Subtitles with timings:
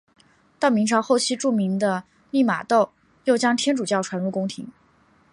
[0.57, 2.91] 到明朝后期著名的利玛窦
[3.25, 4.67] 又将天主教传入宫廷。